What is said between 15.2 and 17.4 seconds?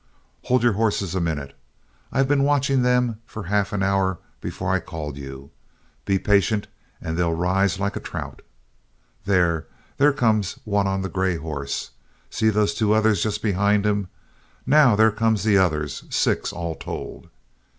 the others six all told."